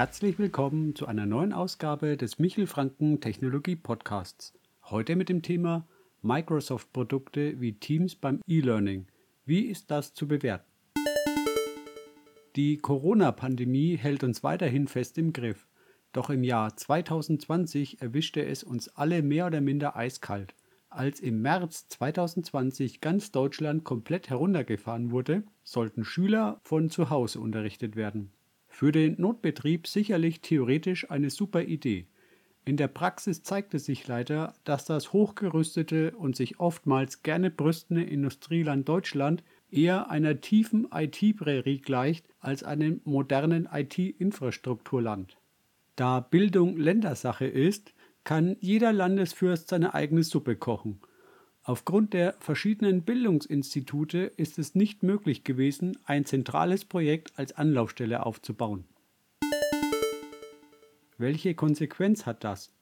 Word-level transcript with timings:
Herzlich 0.00 0.38
willkommen 0.38 0.94
zu 0.94 1.04
einer 1.04 1.26
neuen 1.26 1.52
Ausgabe 1.52 2.16
des 2.16 2.38
Michel 2.38 2.66
Franken 2.66 3.20
Technologie 3.20 3.76
Podcasts. 3.76 4.54
Heute 4.84 5.14
mit 5.14 5.28
dem 5.28 5.42
Thema 5.42 5.86
Microsoft-Produkte 6.22 7.60
wie 7.60 7.74
Teams 7.74 8.16
beim 8.16 8.40
E-Learning. 8.46 9.08
Wie 9.44 9.66
ist 9.66 9.90
das 9.90 10.14
zu 10.14 10.26
bewerten? 10.26 10.64
Die 12.56 12.78
Corona-Pandemie 12.78 13.98
hält 13.98 14.24
uns 14.24 14.42
weiterhin 14.42 14.88
fest 14.88 15.18
im 15.18 15.34
Griff. 15.34 15.68
Doch 16.14 16.30
im 16.30 16.44
Jahr 16.44 16.74
2020 16.74 18.00
erwischte 18.00 18.42
es 18.42 18.64
uns 18.64 18.88
alle 18.88 19.20
mehr 19.20 19.48
oder 19.48 19.60
minder 19.60 19.96
eiskalt. 19.96 20.54
Als 20.88 21.20
im 21.20 21.42
März 21.42 21.88
2020 21.88 23.02
ganz 23.02 23.32
Deutschland 23.32 23.84
komplett 23.84 24.30
heruntergefahren 24.30 25.10
wurde, 25.10 25.42
sollten 25.62 26.04
Schüler 26.04 26.58
von 26.64 26.88
zu 26.88 27.10
Hause 27.10 27.38
unterrichtet 27.38 27.96
werden. 27.96 28.32
Für 28.80 28.92
den 28.92 29.16
Notbetrieb 29.20 29.86
sicherlich 29.86 30.40
theoretisch 30.40 31.10
eine 31.10 31.28
super 31.28 31.64
Idee. 31.64 32.06
In 32.64 32.78
der 32.78 32.88
Praxis 32.88 33.42
zeigte 33.42 33.78
sich 33.78 34.08
leider, 34.08 34.54
dass 34.64 34.86
das 34.86 35.12
hochgerüstete 35.12 36.12
und 36.16 36.34
sich 36.34 36.60
oftmals 36.60 37.22
gerne 37.22 37.50
brüstende 37.50 38.04
Industrieland 38.04 38.88
Deutschland 38.88 39.44
eher 39.70 40.10
einer 40.10 40.40
tiefen 40.40 40.88
IT-Prärie 40.90 41.82
gleicht 41.82 42.24
als 42.38 42.64
einem 42.64 43.02
modernen 43.04 43.68
IT-Infrastrukturland. 43.70 45.36
Da 45.96 46.20
Bildung 46.20 46.78
Ländersache 46.78 47.44
ist, 47.44 47.92
kann 48.24 48.56
jeder 48.60 48.94
Landesfürst 48.94 49.68
seine 49.68 49.92
eigene 49.92 50.22
Suppe 50.22 50.56
kochen. 50.56 51.00
Aufgrund 51.62 52.14
der 52.14 52.34
verschiedenen 52.40 53.02
Bildungsinstitute 53.02 54.32
ist 54.36 54.58
es 54.58 54.74
nicht 54.74 55.02
möglich 55.02 55.44
gewesen, 55.44 55.98
ein 56.04 56.24
zentrales 56.24 56.84
Projekt 56.84 57.32
als 57.36 57.52
Anlaufstelle 57.52 58.24
aufzubauen. 58.24 58.84
Welche 61.18 61.54
Konsequenz 61.54 62.24
hat 62.24 62.44
das? 62.44 62.72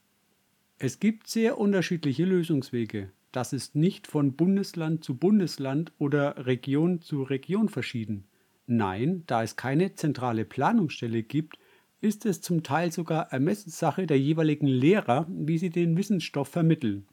Es 0.77 1.01
gibt 1.01 1.27
sehr 1.27 1.57
unterschiedliche 1.57 2.23
Lösungswege. 2.23 3.11
Das 3.33 3.51
ist 3.51 3.75
nicht 3.75 4.07
von 4.07 4.33
Bundesland 4.37 5.03
zu 5.03 5.17
Bundesland 5.17 5.91
oder 5.97 6.45
Region 6.45 7.01
zu 7.01 7.23
Region 7.23 7.67
verschieden. 7.67 8.23
Nein, 8.65 9.23
da 9.27 9.43
es 9.43 9.57
keine 9.57 9.95
zentrale 9.95 10.45
Planungsstelle 10.45 11.21
gibt, 11.21 11.59
ist 11.99 12.25
es 12.25 12.39
zum 12.39 12.63
Teil 12.63 12.93
sogar 12.93 13.31
Ermessenssache 13.33 14.07
der 14.07 14.19
jeweiligen 14.19 14.67
Lehrer, 14.67 15.27
wie 15.29 15.57
sie 15.57 15.69
den 15.69 15.97
Wissensstoff 15.97 16.47
vermitteln. 16.47 17.05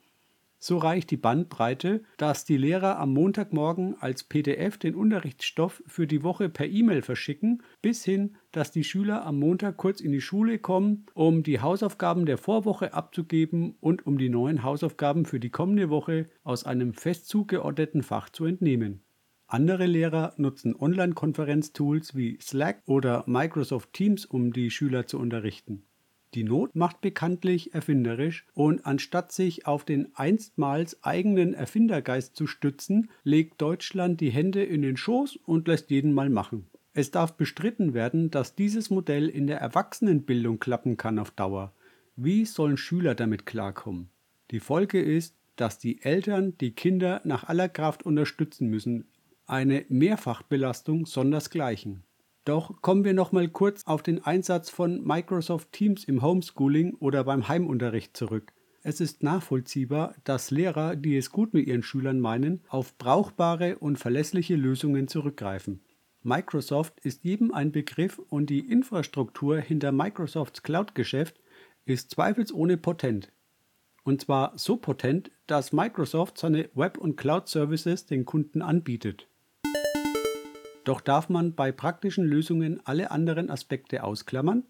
So 0.59 0.77
reicht 0.79 1.11
die 1.11 1.17
Bandbreite, 1.17 2.01
dass 2.17 2.43
die 2.43 2.57
Lehrer 2.57 2.97
am 2.97 3.13
Montagmorgen 3.13 3.95
als 3.99 4.23
PDF 4.23 4.77
den 4.77 4.95
Unterrichtsstoff 4.95 5.83
für 5.85 6.07
die 6.07 6.23
Woche 6.23 6.49
per 6.49 6.67
E-Mail 6.67 7.03
verschicken, 7.03 7.61
bis 7.83 8.03
hin, 8.03 8.37
dass 8.51 8.71
die 8.71 8.83
Schüler 8.83 9.23
am 9.23 9.37
Montag 9.37 9.77
kurz 9.77 10.01
in 10.01 10.11
die 10.11 10.21
Schule 10.21 10.57
kommen, 10.57 11.05
um 11.13 11.43
die 11.43 11.61
Hausaufgaben 11.61 12.25
der 12.25 12.39
Vorwoche 12.39 12.93
abzugeben 12.93 13.75
und 13.79 14.07
um 14.07 14.17
die 14.17 14.29
neuen 14.29 14.63
Hausaufgaben 14.63 15.25
für 15.25 15.39
die 15.39 15.51
kommende 15.51 15.91
Woche 15.91 16.25
aus 16.43 16.65
einem 16.65 16.93
fest 16.93 17.27
zugeordneten 17.27 18.01
Fach 18.01 18.29
zu 18.29 18.45
entnehmen. 18.45 19.03
Andere 19.49 19.85
Lehrer 19.85 20.33
nutzen 20.35 20.75
Online-Konferenztools 20.75 22.15
wie 22.15 22.37
Slack 22.41 22.81
oder 22.85 23.23
Microsoft 23.27 23.93
Teams, 23.93 24.25
um 24.25 24.51
die 24.51 24.71
Schüler 24.71 25.07
zu 25.07 25.19
unterrichten. 25.19 25.86
Die 26.37 26.43
Not 26.43 26.75
macht 26.75 27.01
bekanntlich 27.01 27.73
erfinderisch 27.73 28.45
und 28.53 28.85
anstatt 28.85 29.31
sich 29.31 29.65
auf 29.65 29.85
den 29.85 30.15
einstmals 30.15 31.03
eigenen 31.03 31.55
Erfindergeist 31.55 32.35
zu 32.35 32.45
stützen, 32.45 33.09
legt 33.23 33.59
Deutschland 33.59 34.21
die 34.21 34.29
Hände 34.29 34.63
in 34.63 34.83
den 34.83 34.97
Schoß 34.97 35.37
und 35.37 35.67
lässt 35.67 35.89
jeden 35.89 36.13
mal 36.13 36.29
machen. 36.29 36.67
Es 36.93 37.09
darf 37.09 37.37
bestritten 37.37 37.95
werden, 37.95 38.29
dass 38.29 38.53
dieses 38.53 38.91
Modell 38.91 39.29
in 39.29 39.47
der 39.47 39.59
Erwachsenenbildung 39.61 40.59
klappen 40.59 40.95
kann 40.95 41.17
auf 41.17 41.31
Dauer. 41.31 41.73
Wie 42.15 42.45
sollen 42.45 42.77
Schüler 42.77 43.15
damit 43.15 43.47
klarkommen? 43.47 44.11
Die 44.51 44.59
Folge 44.59 45.01
ist, 45.01 45.35
dass 45.55 45.79
die 45.79 46.03
Eltern 46.03 46.55
die 46.59 46.75
Kinder 46.75 47.19
nach 47.23 47.45
aller 47.45 47.67
Kraft 47.67 48.03
unterstützen 48.03 48.69
müssen, 48.69 49.07
eine 49.47 49.85
Mehrfachbelastung 49.89 51.07
sondersgleichen. 51.07 52.03
Doch 52.47 52.81
kommen 52.81 53.03
wir 53.03 53.13
noch 53.13 53.33
mal 53.33 53.49
kurz 53.49 53.85
auf 53.87 54.03
den 54.03 54.23
Einsatz 54.23 54.69
von 54.69 55.05
Microsoft 55.05 55.73
Teams 55.73 56.05
im 56.05 56.21
Homeschooling 56.21 56.93
oder 56.93 57.25
beim 57.25 57.49
Heimunterricht 57.49 58.15
zurück. 58.15 58.53
Es 58.83 59.01
ist 59.01 59.21
nachvollziehbar, 59.21 60.15
dass 60.23 60.49
Lehrer, 60.49 60.95
die 60.95 61.17
es 61.17 61.29
gut 61.29 61.53
mit 61.53 61.67
ihren 61.67 61.83
Schülern 61.83 62.21
meinen, 62.21 62.61
auf 62.69 62.97
brauchbare 62.97 63.79
und 63.79 63.99
verlässliche 63.99 64.55
Lösungen 64.55 65.09
zurückgreifen. 65.09 65.81
Microsoft 66.23 67.01
ist 67.01 67.25
jedem 67.25 67.53
ein 67.53 67.73
Begriff 67.73 68.17
und 68.29 68.49
die 68.49 68.71
Infrastruktur 68.71 69.59
hinter 69.59 69.91
Microsofts 69.91 70.63
Cloud-Geschäft 70.63 71.41
ist 71.83 72.11
zweifelsohne 72.11 72.77
potent. 72.77 73.29
Und 74.05 74.21
zwar 74.21 74.57
so 74.57 74.77
potent, 74.77 75.31
dass 75.47 75.73
Microsoft 75.73 76.37
seine 76.37 76.69
Web- 76.75 76.97
und 76.97 77.17
Cloud-Services 77.17 78.05
den 78.05 78.23
Kunden 78.23 78.61
anbietet. 78.61 79.27
Doch 80.87 81.01
darf 81.01 81.27
man 81.27 81.53
bei 81.53 81.73
praktischen 81.73 82.23
Lösungen 82.23 82.79
alle 82.85 83.11
anderen 83.11 83.49
Aspekte 83.49 84.05
ausklammern? 84.05 84.63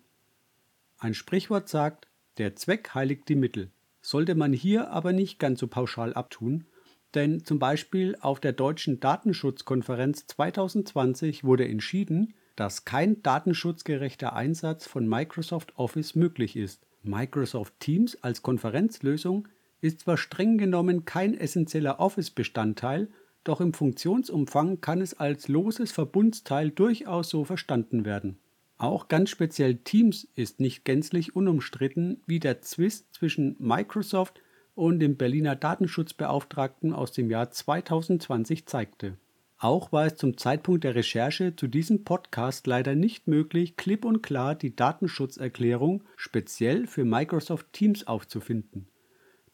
Ein 0.97 1.13
Sprichwort 1.13 1.69
sagt, 1.69 2.07
der 2.39 2.55
Zweck 2.55 2.95
heiligt 2.95 3.29
die 3.29 3.35
Mittel. 3.35 3.69
Sollte 4.01 4.33
man 4.33 4.51
hier 4.51 4.89
aber 4.89 5.13
nicht 5.13 5.37
ganz 5.37 5.59
so 5.59 5.67
pauschal 5.67 6.15
abtun, 6.15 6.65
denn 7.13 7.45
zum 7.45 7.59
Beispiel 7.59 8.17
auf 8.19 8.39
der 8.39 8.53
Deutschen 8.53 8.99
Datenschutzkonferenz 8.99 10.25
2020 10.25 11.43
wurde 11.43 11.67
entschieden, 11.67 12.33
dass 12.55 12.83
kein 12.83 13.21
datenschutzgerechter 13.21 14.33
Einsatz 14.33 14.87
von 14.87 15.07
Microsoft 15.07 15.77
Office 15.77 16.15
möglich 16.15 16.55
ist. 16.55 16.87
Microsoft 17.03 17.79
Teams 17.79 18.23
als 18.23 18.41
Konferenzlösung 18.41 19.47
ist 19.81 19.99
zwar 19.99 20.17
streng 20.17 20.57
genommen 20.57 21.05
kein 21.05 21.35
essentieller 21.35 21.99
Office-Bestandteil, 21.99 23.09
doch 23.43 23.61
im 23.61 23.73
Funktionsumfang 23.73 24.81
kann 24.81 25.01
es 25.01 25.13
als 25.13 25.47
loses 25.47 25.91
Verbundsteil 25.91 26.69
durchaus 26.71 27.29
so 27.29 27.43
verstanden 27.43 28.05
werden. 28.05 28.39
Auch 28.77 29.07
ganz 29.07 29.31
speziell 29.31 29.75
Teams 29.75 30.27
ist 30.35 30.59
nicht 30.59 30.85
gänzlich 30.85 31.35
unumstritten, 31.35 32.21
wie 32.27 32.39
der 32.39 32.61
Zwist 32.61 33.13
zwischen 33.13 33.55
Microsoft 33.59 34.41
und 34.75 34.99
dem 34.99 35.17
Berliner 35.17 35.55
Datenschutzbeauftragten 35.55 36.93
aus 36.93 37.11
dem 37.11 37.31
Jahr 37.31 37.49
2020 37.49 38.67
zeigte. 38.67 39.17
Auch 39.59 39.91
war 39.91 40.05
es 40.05 40.15
zum 40.17 40.37
Zeitpunkt 40.37 40.83
der 40.83 40.93
Recherche 40.93 41.55
zu 41.55 41.67
diesem 41.67 42.03
Podcast 42.03 42.67
leider 42.67 42.93
nicht 42.93 43.27
möglich, 43.27 43.75
klipp 43.75 44.05
und 44.05 44.21
klar 44.21 44.53
die 44.53 44.75
Datenschutzerklärung 44.75 46.03
speziell 46.15 46.85
für 46.85 47.05
Microsoft 47.05 47.73
Teams 47.73 48.05
aufzufinden. 48.05 48.87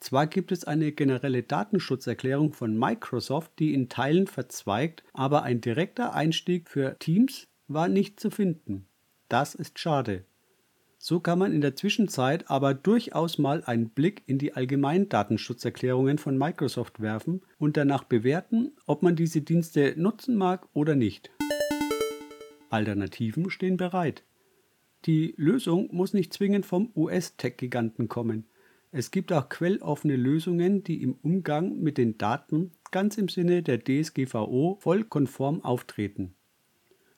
Zwar 0.04 0.28
gibt 0.28 0.52
es 0.52 0.66
eine 0.66 0.92
generelle 0.92 1.44
Datenschutzerklärung 1.44 2.52
von 2.52 2.78
Microsoft, 2.78 3.54
die 3.58 3.74
in 3.74 3.88
Teilen 3.88 4.28
verzweigt, 4.28 5.02
aber 5.14 5.44
ein 5.44 5.62
direkter 5.62 6.14
Einstieg 6.14 6.68
für 6.68 7.00
Teams 7.00 7.48
war 7.70 7.88
nicht 7.88 8.20
zu 8.20 8.30
finden. 8.30 8.86
Das 9.30 9.56
ist 9.56 9.80
schade. 9.80 10.26
So 10.98 11.22
kann 11.22 11.40
man 11.40 11.54
in 11.54 11.62
der 11.62 11.78
Zwischenzeit 11.78 12.50
aber 12.52 12.74
durchaus 12.74 13.38
mal 13.38 13.64
einen 13.64 13.92
Blick 13.92 14.24
in 14.26 14.40
die 14.40 14.56
allgemeinen 14.56 15.08
Datenschutzerklärungen 15.08 16.18
von 16.18 16.38
Microsoft 16.38 17.00
werfen 17.00 17.42
und 17.58 17.78
danach 17.78 18.04
bewerten, 18.04 18.74
ob 18.86 19.04
man 19.04 19.16
diese 19.16 19.40
Dienste 19.40 19.94
nutzen 19.96 20.36
mag 20.36 20.68
oder 20.74 20.96
nicht. 20.96 21.32
Alternativen 22.70 23.50
stehen 23.50 23.78
bereit. 23.78 24.24
Die 25.06 25.34
Lösung 25.38 25.88
muss 25.96 26.14
nicht 26.14 26.34
zwingend 26.34 26.66
vom 26.66 26.92
US-Tech-Giganten 26.94 28.10
kommen. 28.10 28.48
Es 28.96 29.10
gibt 29.10 29.34
auch 29.34 29.50
quelloffene 29.50 30.16
Lösungen, 30.16 30.84
die 30.84 31.02
im 31.02 31.16
Umgang 31.24 31.80
mit 31.80 31.98
den 31.98 32.20
Daten 32.20 32.74
ganz 32.92 33.18
im 33.18 33.28
Sinne 33.28 33.64
der 33.64 33.84
DSGVO 33.84 34.78
voll 34.80 35.04
konform 35.04 35.66
auftreten. 35.66 36.36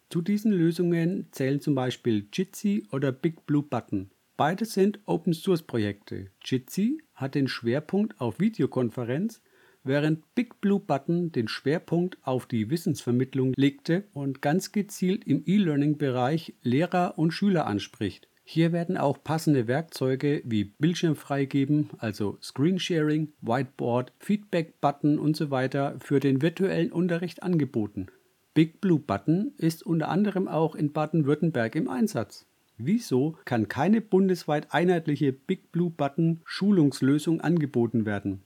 Zu 0.09 0.21
diesen 0.21 0.53
Lösungen 0.53 1.27
zählen 1.31 1.59
zum 1.59 1.75
Beispiel 1.75 2.29
Jitsi 2.31 2.87
oder 2.93 3.11
Big 3.11 3.45
Blue 3.45 3.61
Button. 3.61 4.09
Beide 4.37 4.63
sind 4.63 5.01
Open 5.05 5.33
Source 5.33 5.63
Projekte. 5.63 6.31
Jitsi 6.41 7.03
hat 7.13 7.35
den 7.35 7.49
Schwerpunkt 7.49 8.21
auf 8.21 8.39
Videokonferenz, 8.39 9.41
während 9.83 10.33
Big 10.33 10.61
Blue 10.61 10.79
Button 10.79 11.33
den 11.33 11.49
Schwerpunkt 11.49 12.17
auf 12.21 12.45
die 12.45 12.69
Wissensvermittlung 12.69 13.51
legte 13.57 14.05
und 14.13 14.41
ganz 14.41 14.71
gezielt 14.71 15.25
im 15.25 15.43
E-Learning-Bereich 15.45 16.53
Lehrer 16.61 17.19
und 17.19 17.31
Schüler 17.31 17.67
anspricht. 17.67 18.29
Hier 18.47 18.71
werden 18.71 18.95
auch 18.95 19.23
passende 19.23 19.67
Werkzeuge 19.67 20.43
wie 20.45 20.65
Bildschirm 20.65 21.15
freigeben, 21.15 21.89
also 21.97 22.37
Screensharing, 22.43 23.33
Whiteboard, 23.41 24.13
Feedback-Button 24.19 25.17
usw. 25.17 25.67
So 25.73 25.93
für 25.99 26.19
den 26.19 26.43
virtuellen 26.43 26.91
Unterricht 26.91 27.41
angeboten. 27.41 28.05
Big 28.53 28.81
Blue 28.81 28.99
Button 28.99 29.53
ist 29.57 29.83
unter 29.83 30.09
anderem 30.09 30.47
auch 30.47 30.75
in 30.75 30.93
Baden-Württemberg 30.93 31.73
im 31.75 31.89
Einsatz. 31.89 32.45
Wieso 32.77 33.35
kann 33.45 33.67
keine 33.67 33.99
bundesweit 33.99 34.67
einheitliche 34.71 35.33
Big 35.33 35.71
Blue 35.71 35.89
Button 35.89 36.41
Schulungslösung 36.45 37.41
angeboten 37.41 38.05
werden? 38.05 38.43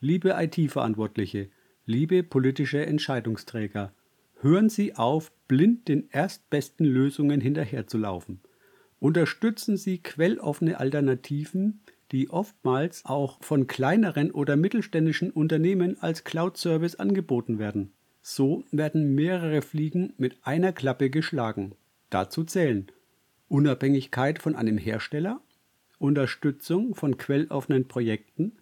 Liebe 0.00 0.34
IT-Verantwortliche, 0.38 1.50
liebe 1.84 2.22
politische 2.22 2.86
Entscheidungsträger, 2.86 3.92
hören 4.40 4.70
Sie 4.70 4.96
auf, 4.96 5.32
blind 5.48 5.86
den 5.88 6.08
erstbesten 6.10 6.86
Lösungen 6.86 7.42
hinterherzulaufen. 7.42 8.40
Unterstützen 9.00 9.76
Sie 9.76 9.98
quelloffene 9.98 10.78
Alternativen, 10.78 11.80
die 12.12 12.30
oftmals 12.30 13.04
auch 13.04 13.42
von 13.42 13.66
kleineren 13.66 14.30
oder 14.30 14.56
mittelständischen 14.56 15.30
Unternehmen 15.30 16.00
als 16.00 16.24
Cloud-Service 16.24 16.96
angeboten 16.96 17.58
werden. 17.58 17.92
So 18.22 18.64
werden 18.70 19.14
mehrere 19.14 19.62
Fliegen 19.62 20.14
mit 20.16 20.36
einer 20.42 20.72
Klappe 20.72 21.10
geschlagen. 21.10 21.72
Dazu 22.10 22.44
zählen 22.44 22.86
Unabhängigkeit 23.48 24.38
von 24.38 24.56
einem 24.56 24.78
Hersteller, 24.78 25.40
Unterstützung 25.98 26.94
von 26.94 27.18
quelloffenen 27.18 27.86
Projekten, 27.86 28.52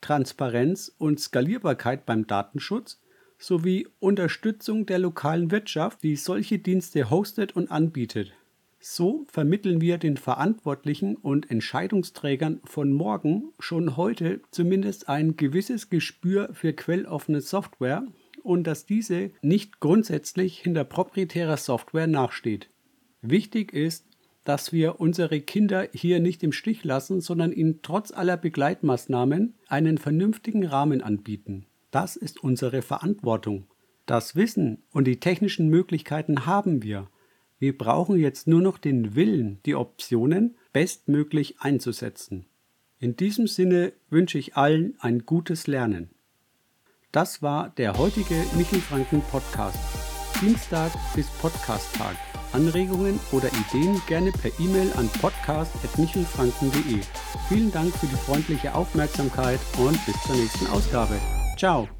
Transparenz 0.00 0.94
und 0.98 1.18
Skalierbarkeit 1.18 2.06
beim 2.06 2.26
Datenschutz 2.26 3.00
sowie 3.38 3.88
Unterstützung 4.00 4.86
der 4.86 4.98
lokalen 4.98 5.50
Wirtschaft, 5.50 6.02
die 6.02 6.16
solche 6.16 6.58
Dienste 6.58 7.10
hostet 7.10 7.56
und 7.56 7.70
anbietet. 7.70 8.32
So 8.80 9.26
vermitteln 9.28 9.80
wir 9.80 9.98
den 9.98 10.16
Verantwortlichen 10.16 11.16
und 11.16 11.50
Entscheidungsträgern 11.50 12.60
von 12.64 12.92
morgen 12.92 13.52
schon 13.58 13.96
heute 13.96 14.40
zumindest 14.50 15.08
ein 15.08 15.36
gewisses 15.36 15.90
Gespür 15.90 16.50
für 16.52 16.72
quelloffene 16.72 17.40
Software 17.40 18.06
und 18.44 18.66
dass 18.66 18.86
diese 18.86 19.32
nicht 19.42 19.80
grundsätzlich 19.80 20.60
hinter 20.60 20.84
proprietärer 20.84 21.56
Software 21.56 22.06
nachsteht. 22.06 22.70
Wichtig 23.20 23.72
ist, 23.72 24.06
dass 24.44 24.72
wir 24.72 25.00
unsere 25.00 25.40
Kinder 25.40 25.88
hier 25.92 26.20
nicht 26.20 26.42
im 26.42 26.52
Stich 26.52 26.84
lassen, 26.84 27.20
sondern 27.20 27.52
ihnen 27.52 27.80
trotz 27.82 28.12
aller 28.12 28.36
Begleitmaßnahmen 28.36 29.54
einen 29.66 29.98
vernünftigen 29.98 30.64
Rahmen 30.64 31.02
anbieten. 31.02 31.66
Das 31.90 32.16
ist 32.16 32.42
unsere 32.42 32.80
Verantwortung. 32.80 33.66
Das 34.06 34.36
Wissen 34.36 34.84
und 34.90 35.06
die 35.06 35.20
technischen 35.20 35.68
Möglichkeiten 35.68 36.46
haben 36.46 36.82
wir. 36.82 37.10
Wir 37.58 37.76
brauchen 37.76 38.18
jetzt 38.18 38.46
nur 38.46 38.60
noch 38.60 38.78
den 38.78 39.14
Willen, 39.14 39.58
die 39.66 39.74
Optionen 39.74 40.56
bestmöglich 40.72 41.60
einzusetzen. 41.60 42.46
In 43.00 43.16
diesem 43.16 43.46
Sinne 43.46 43.92
wünsche 44.10 44.38
ich 44.38 44.56
allen 44.56 44.96
ein 45.00 45.24
gutes 45.26 45.66
Lernen. 45.66 46.10
Das 47.12 47.42
war 47.42 47.70
der 47.70 47.96
heutige 47.96 48.34
Michel 48.56 48.80
Franken 48.80 49.22
Podcast. 49.22 49.78
Dienstag 50.40 50.92
bis 51.14 51.26
Podcast-Tag. 51.40 52.16
Anregungen 52.52 53.18
oder 53.32 53.48
Ideen 53.48 54.00
gerne 54.06 54.32
per 54.32 54.50
E-Mail 54.58 54.90
an 54.96 55.08
podcast.michelfranken.de. 55.20 57.00
Vielen 57.48 57.72
Dank 57.72 57.94
für 57.94 58.06
die 58.06 58.14
freundliche 58.14 58.74
Aufmerksamkeit 58.74 59.60
und 59.78 59.98
bis 60.06 60.20
zur 60.22 60.36
nächsten 60.36 60.66
Ausgabe. 60.68 61.18
Ciao! 61.56 61.97